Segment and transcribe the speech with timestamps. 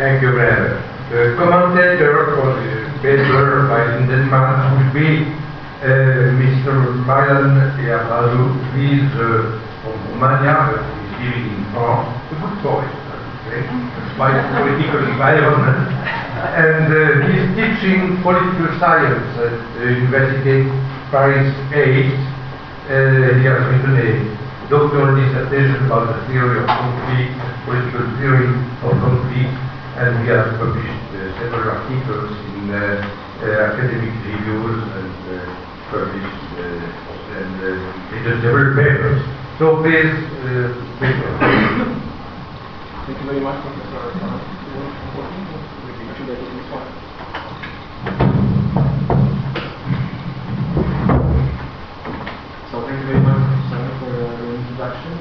[0.00, 0.80] Thank you, Brad.
[1.12, 5.28] The commentator for the paper by Lindenman will be
[5.84, 7.04] uh, Mr.
[7.04, 8.48] Marian Eabrasu.
[8.72, 10.88] He's uh, from Romania, but
[11.20, 12.16] he's living in France.
[12.16, 13.60] A good choice, I would say,
[14.08, 15.92] despite the political environment.
[15.92, 20.64] And uh, he's teaching political science at the University
[21.12, 21.76] Paris 8.
[21.76, 24.10] Uh, he has written a
[24.72, 27.36] doctoral dissertation about the theory of conflict,
[27.68, 28.48] political theory
[28.80, 29.69] of conflict,
[30.00, 32.80] and he has published uh, several articles in uh,
[33.44, 35.44] uh, academic reviews and uh,
[35.92, 37.68] published uh, and uh,
[38.08, 39.20] written several papers.
[39.60, 40.72] So please, uh.
[43.04, 44.08] Thank you very much, Professor.
[46.16, 46.88] Should I take this one?
[52.72, 55.12] So thank you very much, Professor, for uh, the introduction.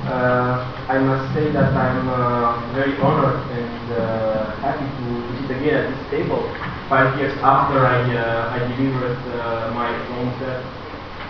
[0.00, 0.56] Uh,
[0.88, 3.59] I must say that I'm uh, very honored and
[3.92, 6.42] uh, happy to, to sit again at this table
[6.90, 10.28] five years after I, uh, I delivered uh, my own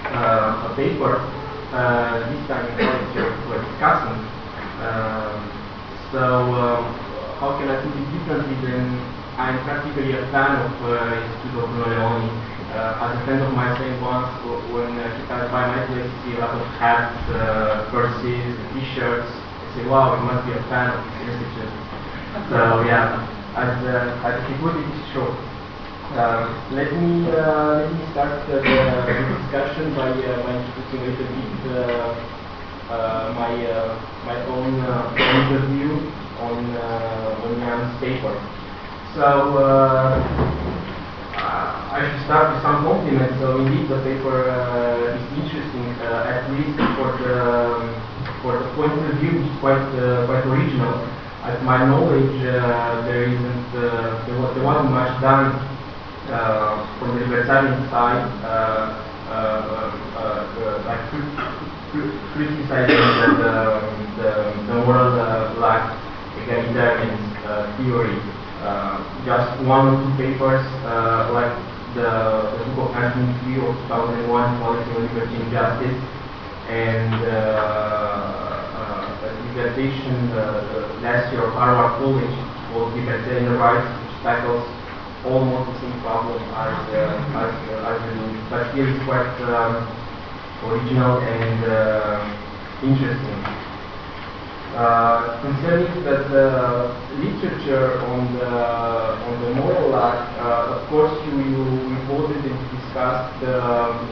[0.09, 1.21] uh, paper,
[1.73, 4.19] uh, this time in college of uh, discussing.
[4.81, 5.37] Um,
[6.11, 6.25] so
[6.57, 6.83] um,
[7.39, 8.89] how can I put it differently than
[9.37, 12.31] I'm practically a fan of uh, Instituto Bruno Leoni.
[12.71, 14.31] As a friend of mine said once,
[14.73, 19.29] when uh, he passed by my place, see a lot of hats, uh, purses, t-shirts.
[19.29, 21.90] I say, wow, you must be a fan of this institute.
[22.31, 23.27] So yeah,
[23.59, 25.35] as, uh, as it, it's true.
[26.15, 31.11] Uh, let me uh, let me start the, the discussion by uh, by introducing a
[31.11, 32.31] little bit uh,
[32.87, 35.91] uh, my uh, my own uh, point of view
[36.39, 38.35] on uh, on Jan's paper.
[39.15, 39.27] So
[41.35, 43.43] I should start with some compliments.
[43.43, 44.47] So indeed, the paper
[45.19, 47.91] is interesting, at least for the um,
[48.43, 49.83] for the point of view, is quite
[50.31, 51.11] quite original.
[51.51, 55.51] At my knowledge, uh, there isn't uh, there, was, there wasn't much done
[56.31, 61.27] uh, from the libertarian side, uh, uh, uh, like cri-
[61.91, 63.03] cri- criticizing
[63.43, 63.51] the,
[64.15, 64.31] the,
[64.63, 65.11] the, moral
[65.59, 65.91] black
[66.39, 67.19] egalitarian
[67.83, 68.15] theory.
[69.27, 70.63] Just one or two papers,
[71.35, 71.51] like
[71.99, 75.99] the, the book of Anthony Q of 2001, Policy on Liberty and Justice,
[76.71, 77.11] and
[79.71, 82.35] uh, uh, uh, last year of Harvard College
[82.73, 84.67] called Libertarian Rights, which tackles
[85.25, 89.87] almost the same problem as uh, as uh, as new, but here quite um,
[90.67, 93.41] original and uh, interesting.
[94.75, 96.47] Uh, concerning the, the
[97.19, 101.63] literature on the on the moral act, uh, of course you you
[101.95, 104.03] reported and discussed the, um,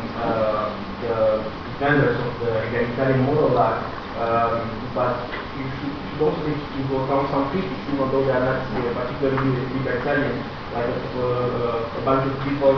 [1.03, 1.43] the
[1.73, 3.87] defenders of the egalitarian moral act,
[4.19, 8.59] um, but you should, also take into account some critics, even though they are not
[8.75, 10.35] uh, particularly libertarian
[10.75, 12.75] like uh, a bunch of people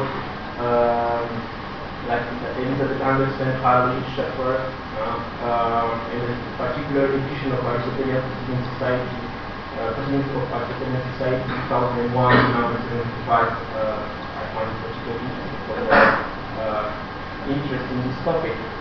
[0.60, 1.24] um,
[2.04, 2.24] like
[2.60, 4.60] Elizabeth Anderson, Harley Shepard,
[5.00, 5.16] uh,
[5.48, 8.24] um, in a particular edition of Aristotelian
[8.76, 9.20] Society,
[9.80, 12.76] uh, President of Aristotelian Society 2001, number
[13.24, 13.30] 75.
[13.30, 14.04] Uh,
[14.36, 15.92] I found it particularly interesting for the
[16.60, 16.88] uh,
[17.48, 18.79] interest in this topic.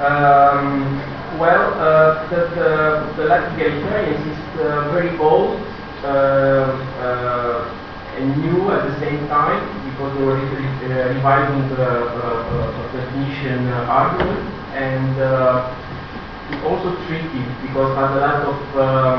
[0.00, 0.98] Um,
[1.38, 2.70] well, uh, the, the,
[3.16, 5.60] the Latin is uh, very old.
[6.04, 7.80] Um, uh,
[8.16, 13.66] and new at the same time because they were uh, reviving the uh, uh, definition
[13.68, 14.38] uh, argument
[14.74, 15.74] and uh,
[16.50, 19.18] it's also tricky because has a lot of um,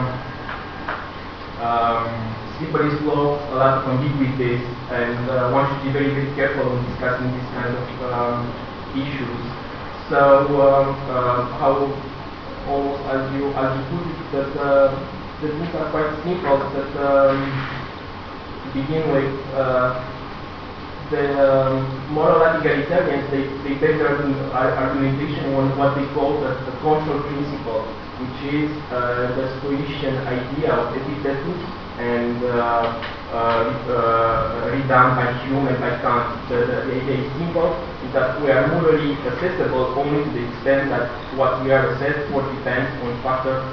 [1.60, 2.08] um,
[2.58, 6.84] slippery slopes, a lot of ambiguities, and uh, one should be very, very careful when
[6.92, 8.40] discussing these kind of um,
[8.96, 9.65] issues.
[10.10, 10.18] So,
[10.62, 11.90] um, uh, how
[12.70, 14.94] almost as you as you put it, that uh,
[15.42, 16.58] the things are quite simple.
[16.74, 17.38] That um,
[18.74, 19.98] begin with, uh,
[21.12, 24.18] the um, moral egalitarians, they, they base their
[24.54, 27.86] argumentation on what they call the, the control principle,
[28.22, 31.62] which is uh, the Stoician idea of Epictetus
[32.02, 32.58] and uh,
[33.32, 34.35] uh, uh,
[34.76, 36.36] redone by Hume and by Kant.
[36.50, 37.72] The, the, idea is simple,
[38.04, 41.08] is that we are morally accessible only to the extent that
[41.40, 43.64] what we are assessed for depends on factors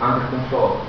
[0.00, 0.84] under control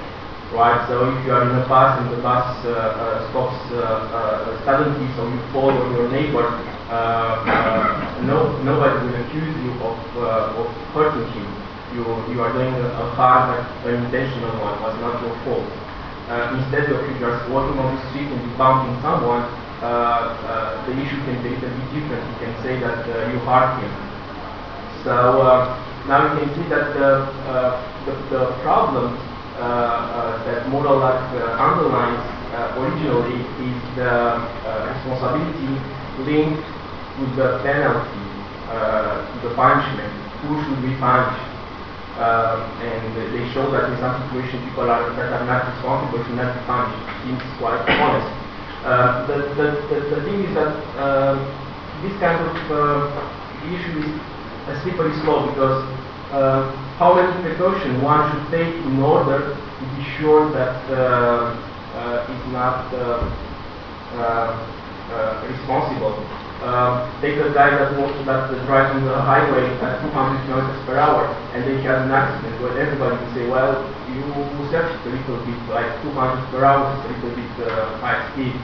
[0.54, 0.88] right?
[0.88, 4.66] So if you are in a bus and the bus uh, uh, stops uh, uh,
[4.66, 6.48] suddenly, so you fall on your neighbor,
[6.88, 10.00] uh, uh, no, nobody will accuse you of,
[10.56, 11.48] of hurting him.
[11.96, 13.52] You, you are doing a, a harm,
[13.86, 15.87] an intentional one, was not your fault.
[16.28, 19.48] Uh, instead of just walking on the street and bumping someone,
[19.80, 22.20] uh, uh, the issue can be a little bit different.
[22.20, 23.94] You can say that uh, you harmed him.
[25.08, 25.72] So
[26.04, 27.32] now you can see that the,
[28.04, 29.16] the, the problem
[29.56, 31.16] that moral luck
[31.64, 32.20] underlines
[32.76, 34.44] originally is the
[34.84, 35.80] responsibility
[36.28, 36.68] linked
[37.24, 38.28] with the penalty,
[39.48, 40.12] the punishment.
[40.44, 41.47] Who should be punished?
[42.18, 46.34] Um, and they show that in some situations people are, that are not responsible should
[46.34, 46.98] not be punished.
[47.22, 48.25] Seems quite honest.
[48.81, 51.38] Uh, the, the, the, the, thing is that uh,
[52.02, 54.18] this kind of uh, issue is
[54.66, 55.86] a slippery slope because
[56.34, 61.54] uh, how many precautions one should take in order to be sure that uh,
[61.94, 62.90] uh, is not
[65.46, 66.47] responsible.
[67.21, 71.30] Take a guy that, walks, that drives on the highway at 200 kilometers per hour
[71.54, 74.25] and then he has an accident where everybody will say, well, you
[74.71, 77.51] searched a little bit, like 200 per hour is a little bit
[78.01, 78.56] high speed.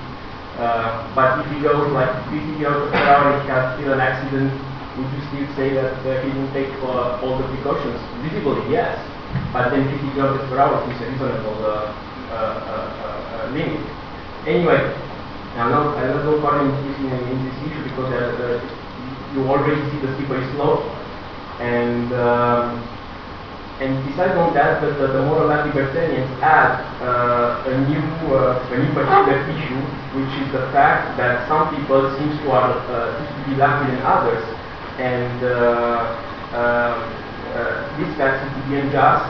[0.57, 4.01] Uh, but if he goes like 50 kilometers per hour, and he has still an
[4.01, 4.53] accident,
[4.97, 7.97] would you still say that uh, he didn't take uh, all the precautions?
[8.21, 9.01] Visibly, yes.
[9.49, 11.89] But then 50 kilometers per hour is a reasonable uh,
[12.29, 12.93] uh, uh,
[15.53, 15.61] limit.
[15.61, 18.61] Anyway, I'm not, I'm not going further in, in, this issue because
[19.33, 20.85] you already see the slippery slope.
[21.61, 22.81] And um,
[23.81, 28.75] and besides all that, the, the, the moral libertarians add uh, a new uh, a
[28.77, 29.81] new particular issue,
[30.13, 34.01] which is the fact that some people seem to, are, uh, to be luckier than
[34.05, 34.45] others,
[35.01, 36.05] and uh,
[36.53, 36.94] uh,
[37.57, 39.25] uh, this fact seems to be unjust,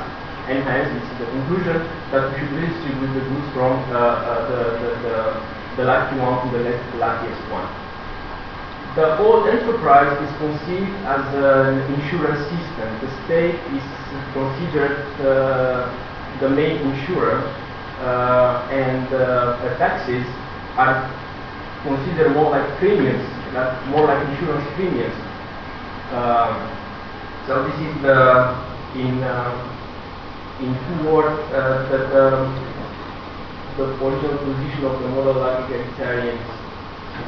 [0.51, 1.79] and hence this is the conclusion
[2.11, 4.05] that we should redistribute the goods from the,
[4.53, 5.17] the, the
[5.81, 7.65] lucky one to the luckiest one.
[8.93, 12.89] The whole enterprise is conceived as an insurance system.
[13.01, 13.85] The state is
[14.37, 15.89] considered uh,
[16.39, 17.41] the main insurer,
[18.05, 20.21] uh, and uh, taxes
[20.77, 21.09] are
[21.81, 23.25] considered more like premiums,
[23.89, 25.17] more like insurance premiums.
[26.13, 26.53] Um,
[27.49, 28.19] so this is the
[28.93, 29.57] in uh,
[30.61, 32.53] in two words uh, that um,
[33.77, 36.45] the original position of the model egalitarians.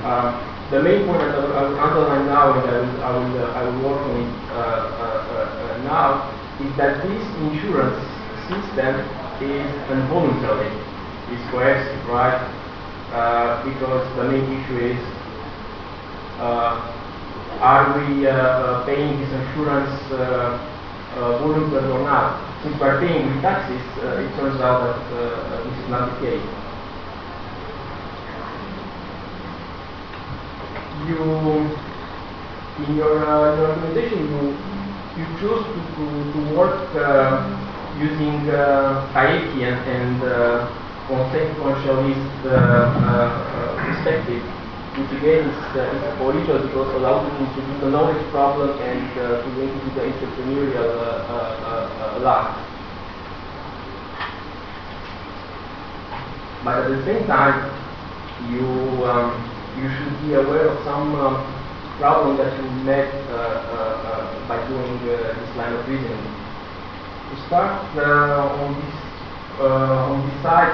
[0.05, 3.53] Um, the main point that I will underline now and I will, I will, uh,
[3.53, 6.29] I will work on it uh, uh, now
[6.61, 8.01] is that this insurance
[8.49, 8.93] system
[9.41, 10.69] is involuntary.
[11.33, 12.41] It's coercive, right?
[13.65, 14.99] because the main issue is
[17.61, 18.25] are we
[18.85, 19.93] paying this insurance
[21.13, 22.54] voluntarily or not?
[22.65, 26.65] Paying with taxes, it turns out that this is not the case.
[31.07, 31.69] you
[32.81, 34.57] in your, uh, your organization you
[35.15, 37.47] you choose to, to, to work uh,
[37.99, 40.67] using uh, and, and uh,
[41.07, 44.43] consequentialist uh, uh, perspective,
[44.95, 48.79] which again is, uh, is original because it allows you to do the knowledge problem
[48.79, 52.55] and uh, to link to the entrepreneurial uh, life.
[56.63, 57.75] But at the same time,
[58.49, 58.65] you
[59.05, 59.35] um,
[59.75, 61.43] you should be aware of some um,
[61.99, 66.23] problem that you met uh, uh, uh, by doing this line of reasoning.
[67.29, 68.95] To start on this
[69.59, 70.73] on this side,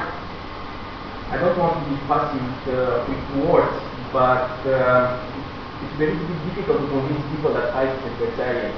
[1.30, 2.68] I don't want to be with,
[3.10, 6.16] with words, but it's very
[6.52, 8.76] difficult to convince people that I is vegetarian.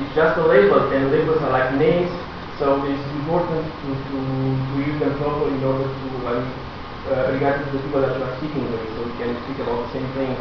[0.00, 2.10] it's just a label, and labels are like names,
[2.58, 6.44] so it's important to, to, to use them properly in order to um,
[7.06, 9.92] uh, regarding the people that you are speaking with, so we can speak about the
[9.94, 10.32] same thing.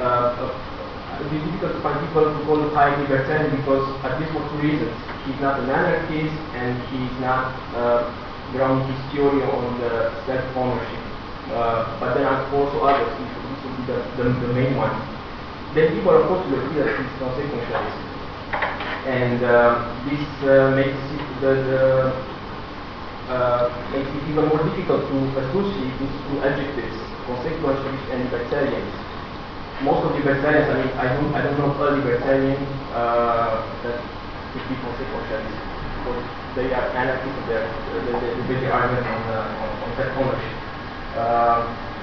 [0.00, 4.44] Uh, uh, it is difficult to find people call Hayek libertarian because at least for
[4.48, 4.92] two reasons.
[5.24, 8.08] He's not an anarchist and he's not uh,
[8.52, 11.05] grounding his theory on the self-ownership.
[11.46, 13.30] Uh, but then also others, this
[13.62, 14.90] would be the, the, the, main one.
[15.78, 18.02] Then people of course will agree that he's consequentialist.
[19.06, 21.82] And uh, this uh, makes it the, the
[23.30, 26.98] uh, makes it even more difficult to associate these two adjectives,
[27.30, 28.82] consequentialist and libertarian.
[29.86, 32.58] Most of the libertarians, I mean, I don't, I don't know a libertarian
[32.90, 34.02] uh, that
[34.50, 35.58] could be consequentialist,
[36.02, 36.22] because
[36.58, 37.62] they are anarchists, they,
[38.02, 40.65] they, they base their argument on, uh, on, on self ownership.
[41.16, 41.62] Um,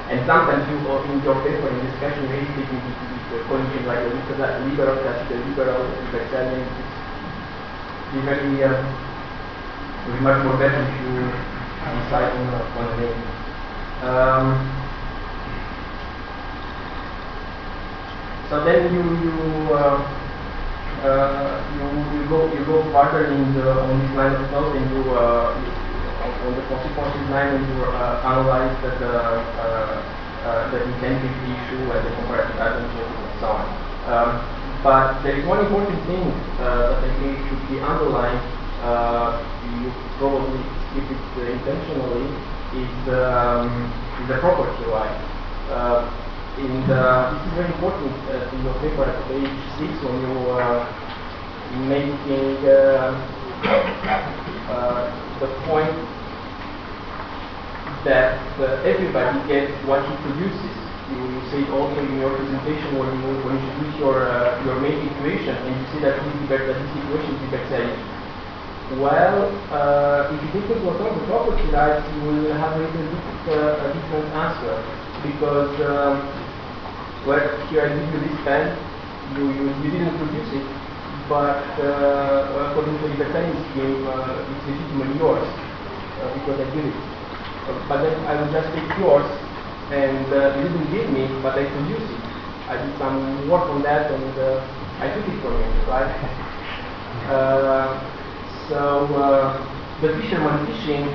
[0.10, 4.10] and sometimes you, uh, in your paper, in discussion, you hesitate to him like a
[4.66, 6.66] liberal, classical liberal, libertarian.
[8.14, 8.70] Very uh,
[10.06, 11.14] would be much more better if you
[12.04, 12.46] decide on,
[12.78, 13.22] on a name.
[14.04, 14.46] Um,
[18.50, 19.98] so then you you uh,
[21.02, 21.86] uh, you,
[22.20, 25.58] you go you go further in the on this line of thought and you, uh,
[25.58, 25.83] you
[26.24, 30.10] on the consequences line and you uh, analyze the the, uh,
[30.44, 33.66] uh, the incentive issue and the comparative advantages and so on.
[34.08, 34.30] Um,
[34.84, 38.54] but there is one important thing that I think should be underlined
[38.84, 42.36] uh, you probably skip it uh, intentionally,
[42.74, 45.24] is, um, is the property right.
[45.70, 46.12] Uh,
[46.58, 47.02] in the,
[47.34, 51.00] this is very important uh, in your paper at page 6 when you are
[51.72, 53.32] making uh,
[54.70, 55.94] uh, the point
[58.06, 60.74] that uh, everybody gets what he produces.
[61.12, 64.64] You, you say it also in your presentation when you when you introduce your uh,
[64.66, 68.00] your main equation and you say that this, that this equation is Libertarian.
[69.00, 73.10] Well, uh, if you take into account the property rights, you will have a bit
[73.52, 74.76] uh, a different answer
[75.24, 76.44] because um,
[77.24, 77.40] well,
[77.72, 78.76] here I give you this pen,
[79.40, 80.68] you, you, you didn't produce it,
[81.30, 85.48] but uh, according to the libertarian scheme, uh, it's legitimately yours
[86.20, 86.98] uh, because I give it.
[87.64, 89.24] Uh, but then I will just take yours,
[89.92, 92.24] and uh, you didn't give me, but I produced it.
[92.68, 94.60] I did some work on that, and uh,
[95.00, 96.12] I took it from you, right?
[98.68, 99.08] so
[100.02, 101.08] the fisherman fishing,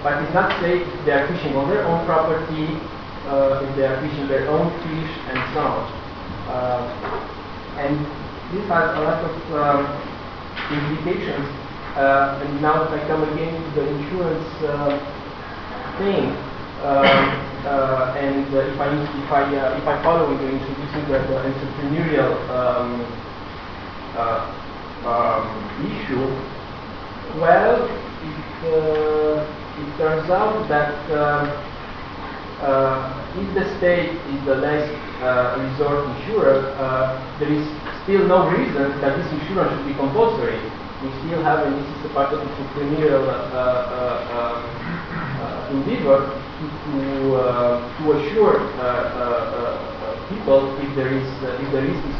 [0.00, 0.84] but it's not safe.
[1.04, 5.38] They are fishing on their own property, if they are fishing their own fish, and
[5.52, 5.84] so on.
[7.76, 9.80] and this has a lot of um,
[10.70, 11.48] implications.
[11.96, 14.98] Uh, and now if I come again to the insurance uh,
[15.98, 16.34] thing,
[16.82, 19.42] um, uh, and if I if I
[19.78, 23.06] if I follow you introducing the, the entrepreneurial um,
[25.06, 25.44] um
[25.86, 26.26] issue,
[27.38, 28.36] well, it,
[29.80, 31.73] it turns out that um,
[32.64, 34.88] uh, if the state is the last
[35.20, 37.64] uh, resort insurer, uh, there is
[38.02, 40.56] still no reason that this insurance should be compulsory.
[41.04, 43.28] We still have, and this is a part of the entrepreneurial
[45.68, 46.98] endeavor, to, to,
[48.00, 48.56] to assure
[50.32, 51.28] people if there is
[51.60, 52.18] if the risk is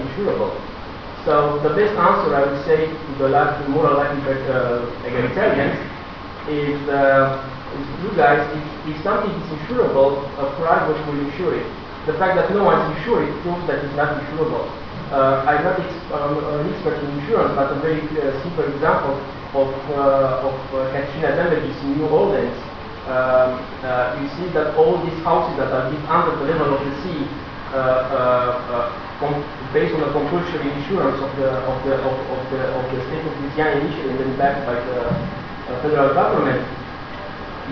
[0.00, 0.56] insurable.
[1.24, 4.10] So the best answer I would say to the last moral uh,
[5.06, 6.80] egalitarians uh, is
[8.02, 11.66] you guys, if, if something is insurable, a private will insure it.
[12.06, 14.66] The fact that no one is insured it proves that it's not insurable.
[15.12, 19.20] Uh, I'm not ex um, an expert in insurance, but a very uh, simple example
[19.54, 20.56] of, uh, of
[20.90, 22.56] Katrina damages in New Orleans.
[23.06, 23.60] Um,
[24.22, 27.22] you see that all these houses that are built under the level of the sea
[29.72, 33.24] based on the compulsory insurance of the of the of, of the of the state
[33.24, 36.60] of Louisiana initially and then backed by the uh, federal government,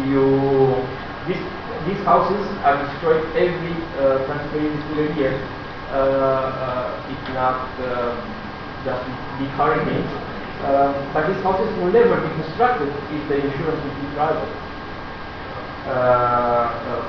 [0.09, 0.81] you
[1.29, 1.41] this,
[1.87, 4.57] these houses are destroyed every uh, 20
[5.17, 5.37] year,
[5.93, 8.17] uh, uh, if not uh,
[8.85, 9.05] just
[9.85, 10.05] big.
[10.61, 14.53] Uh, but these houses will never be constructed if the insurance will be private.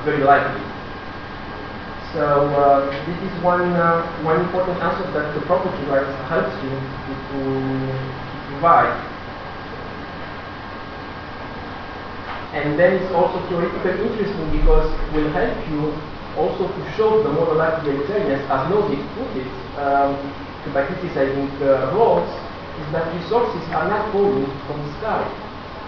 [0.03, 0.63] very likely.
[2.13, 6.71] So uh, this is one uh, one important answer that the property rights helps you
[6.75, 9.20] to, to provide.
[12.51, 15.95] And then it's also theoretically interesting because it will help you
[16.35, 19.47] also to show the moral egalitarians, as Nozick put it,
[19.79, 20.19] um,
[20.75, 22.27] by criticizing uh, Rawls,
[22.79, 25.23] is that resources are not falling from the sky.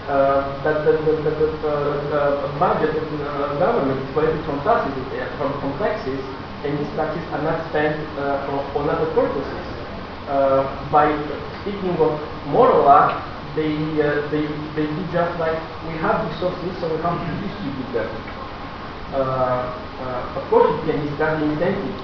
[0.08, 3.24] Uh, that the, the, the, the budget of the
[3.60, 5.52] government is collected from taxes, uh, from,
[6.64, 9.64] and these taxes are not spent uh, on, other purposes.
[10.92, 11.08] by
[11.64, 13.70] speaking of moral luck, they,
[14.34, 14.46] they,
[14.76, 18.10] they do just like we have resources, so we have to distribute them.
[19.14, 21.98] of course, it can discuss the incentive,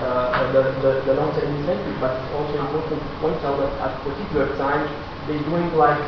[0.00, 3.92] uh, the, the, the long-term incentive, but it's also important to point out that at
[4.04, 4.84] particular time,
[5.26, 6.00] they're doing like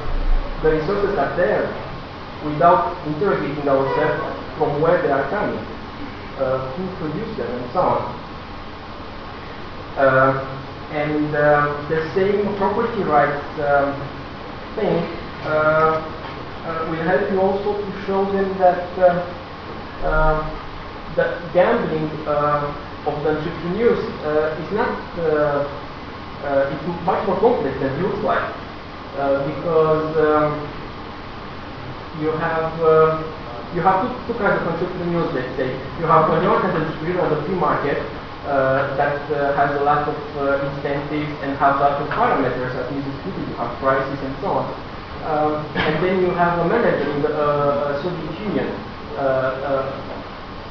[0.62, 1.64] the resources are there
[2.44, 4.20] without interrogating ourselves
[4.58, 5.58] from where they are coming,
[6.38, 8.02] uh, who produced them, and so on.
[9.96, 10.60] Uh,
[10.90, 13.94] and uh, the same property rights um,
[14.76, 14.96] thing
[15.44, 16.02] uh,
[16.64, 20.40] uh, will help you also to show them that uh,
[21.16, 24.00] the gambling of the entrepreneurs
[24.58, 24.98] is not,
[26.72, 28.64] it's much more complex than looks like.
[29.14, 30.58] Uh, because um,
[32.18, 33.22] you have uh,
[33.70, 35.70] you have two, two kinds of entrepreneurs, let's say.
[36.02, 38.02] You have an entrepreneur on the free market
[38.44, 42.76] uh, that uh, has a lot of uh, incentives and has a lot of parameters
[42.76, 44.68] that needs to You have prices and so on.
[45.24, 48.68] Um, and then you have a manager in the uh, Soviet Union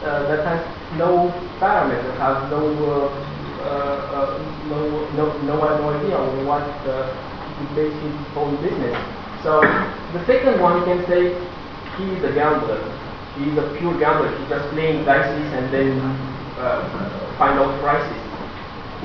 [0.06, 0.62] that has
[1.02, 2.62] no parameter, has no
[4.70, 8.94] no, no, no, no idea on what to base his own business.
[9.42, 9.62] So
[10.14, 11.34] the second one, you can say,
[11.98, 12.86] he is a gambler.
[13.34, 14.30] He is a pure gambler.
[14.38, 15.98] He's just playing dice and then
[16.62, 18.22] uh, find out prices.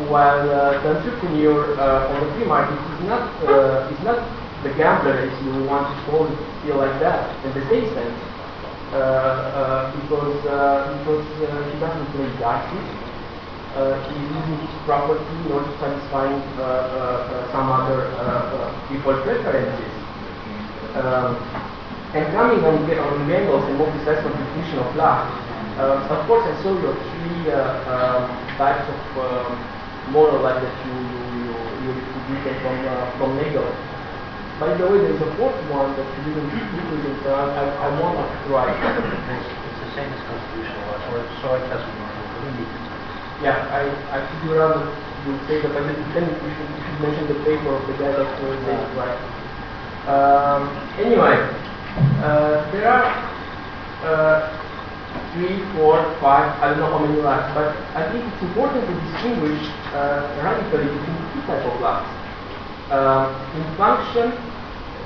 [0.06, 4.22] While uh, the entrepreneur uh, on the free market is not uh, is not
[4.62, 8.18] the gambler, if you want to call it still like that, in the same sense,
[8.94, 12.70] uh, uh, because uh, because he doesn't play dice.
[13.78, 16.26] He's using his property in order to satisfy
[17.52, 19.92] some other uh, uh, people preferences.
[20.98, 21.38] Um,
[22.16, 25.28] and coming on, on Mendel's and precise contribution of luck,
[25.78, 28.26] uh, of course I saw your three uh, um,
[28.58, 29.62] types of um,
[30.10, 30.94] moral luck that you
[31.46, 31.54] you
[31.86, 31.90] you,
[32.28, 33.70] you get from uh, from Nagel.
[34.58, 37.22] By the way, there's a fourth one that you didn't include.
[37.22, 38.66] So I, I, I want to try.
[38.74, 42.08] It's the same as constitutional law, or so it has been
[43.38, 46.98] Yeah, I, I figure out that you say that, but then you should, you should
[46.98, 49.22] mention the paper of the guy that was it right.
[50.10, 51.38] Um, anyway,
[52.18, 53.06] uh, there are
[54.02, 54.67] uh,
[55.38, 58.94] three, four, five, I don't know how many locks, but I think it's important to
[59.06, 59.62] distinguish
[59.94, 62.10] uh, radically between two types of locks.
[62.90, 64.34] Uh, in function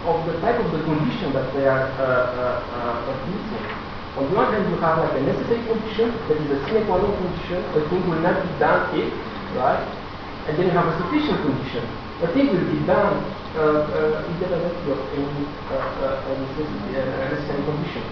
[0.08, 3.64] of the type of the condition that they are uh, uh, producing.
[4.16, 6.96] On the one hand, you have like a necessary condition, that is a sine qua
[6.96, 9.12] non condition, a thing will not be done if,
[9.56, 9.84] right?
[10.48, 11.84] And then you have a sufficient condition.
[12.24, 13.20] A thing will be done
[13.52, 16.40] uh, uh, independently of any uh, uh, uh,
[17.30, 18.04] necessary condition.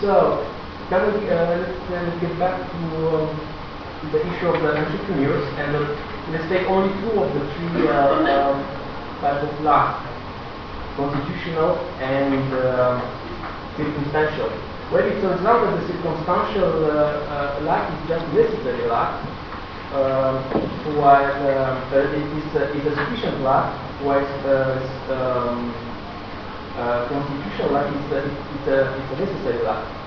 [0.00, 0.42] So,
[0.88, 3.28] can we, uh, let's, uh, get back to um,
[4.12, 5.96] the issue of the entrepreneurs, and uh,
[6.30, 8.60] let's take only two of the three uh, um,
[9.20, 9.96] types of law,
[10.96, 13.00] constitutional and um,
[13.76, 14.52] circumstantial.
[14.92, 19.16] Well, it turns out that the circumstantial uh, uh, law is just necessary law,
[19.96, 20.36] um,
[21.00, 23.72] while um, uh, it is, a, is a sufficient law,
[24.04, 24.84] while uh,
[25.16, 25.72] um,
[26.76, 30.03] uh, constitutional law is a, it's, a, necessary law.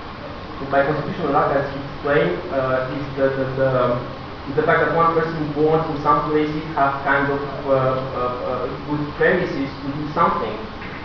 [0.58, 4.02] So by constitutional law, as he explained, uh, is the, the, the, um,
[4.58, 8.66] the fact that one person born in some places have kind of uh, uh, uh,
[8.90, 10.56] good premises to do something.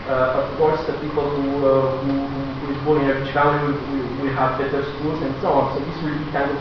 [0.10, 4.26] Uh, of course, the people who, who, who is born in a rich family will,
[4.26, 5.78] will, have better schools and so on.
[5.78, 6.60] So this will be kind of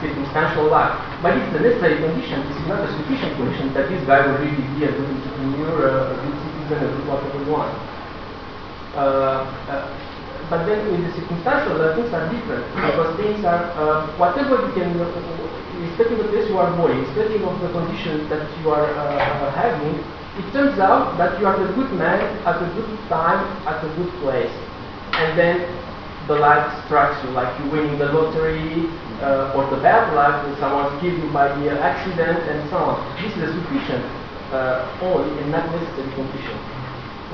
[0.00, 0.96] circumstantial law.
[1.22, 2.40] But it's a necessary condition.
[2.48, 6.08] This is not a sufficient condition that this guy will really be a good entrepreneur,
[6.08, 7.94] a good citizen, a good whatever
[8.96, 10.13] uh,
[10.54, 14.70] but then in the circumstantial, uh, things are different because things are uh, whatever you
[14.70, 18.86] can, uh, irrespective the place you are born, irrespective of the conditions that you are
[18.86, 19.98] uh, having,
[20.38, 23.90] it turns out that you are the good man at a good time at a
[23.98, 24.54] good place,
[25.18, 25.58] and then
[26.30, 28.86] the life strikes you, like you winning the lottery
[29.26, 33.02] uh, or the bad life that someone kills you by the accident and so on.
[33.18, 34.06] This is a sufficient
[34.54, 36.54] uh, only and not necessary condition.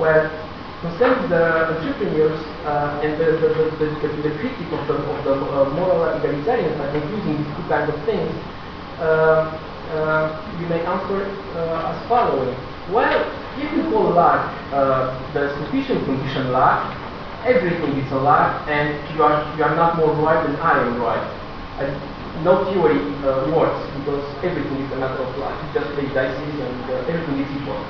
[0.00, 0.24] Well,
[0.80, 3.86] concerning the entrepreneurs uh, and the, the, the,
[4.24, 8.00] the, critic of the, of the uh, moral egalitarians by confusing these two kinds of
[8.08, 8.32] things,
[8.98, 9.60] uh,
[9.92, 12.56] uh, you may answer uh, as following.
[12.90, 13.20] Well,
[13.60, 16.96] if you call luck uh, the sufficient condition luck,
[17.44, 21.00] everything is a luck, and you are, you are not more right than I am
[21.00, 21.28] right.
[21.80, 21.92] And
[22.44, 23.00] no theory
[23.52, 25.52] works because everything is a matter of luck.
[25.60, 27.84] You just play dice and everything is equal.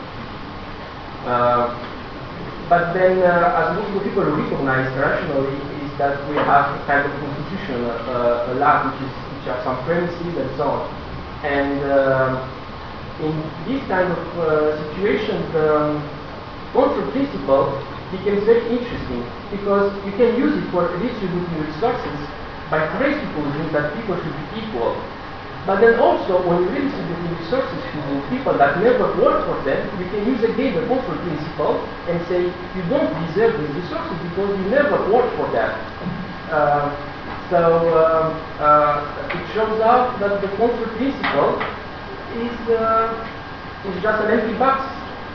[2.70, 7.10] But then, uh, as most people recognize rationally, is that we have a kind of
[7.18, 9.10] constitutional uh, law, which is
[9.42, 10.82] which some premises and so on.
[11.42, 12.32] And um,
[13.26, 13.34] in
[13.66, 15.98] this kind of uh, situation, the um,
[16.70, 17.74] control principle
[18.14, 22.18] becomes very interesting because you can use it for redistributing resources
[22.70, 24.94] by presupposing that people should be equal.
[25.66, 28.00] But then also, when you redistribute resources to
[28.32, 32.48] people that never work for them, you can use again the control principle and say
[32.48, 35.68] you don't deserve these resources because you never worked for them.
[36.48, 36.88] Uh,
[37.52, 37.60] so
[37.92, 41.60] um, uh, it shows out that the control principle
[42.40, 43.12] is, uh,
[43.84, 44.80] is just an empty box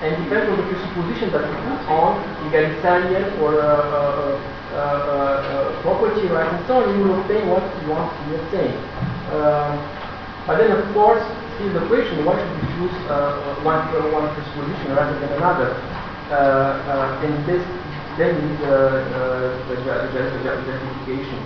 [0.02, 4.36] and depends on the presupposition that you put on egalitarian or uh,
[4.76, 8.74] uh, property rights and so on, you will obtain what you want to obtain.
[10.48, 11.24] But then, of course,
[11.58, 15.70] still the question: Why should we choose uh, one one presupposition rather than another?
[16.30, 17.64] Uh, uh, and this
[18.18, 18.70] then is uh,
[19.70, 21.40] the, ju- justification.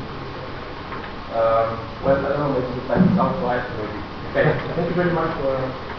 [1.32, 4.90] Um, well, I don't know, maybe the time is out, so I have to thank
[4.90, 5.99] you very much for.